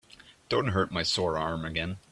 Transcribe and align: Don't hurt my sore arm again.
Don't 0.49 0.69
hurt 0.69 0.91
my 0.91 1.03
sore 1.03 1.37
arm 1.37 1.63
again. 1.63 1.99